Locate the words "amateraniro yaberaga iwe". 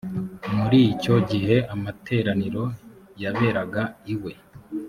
1.73-4.33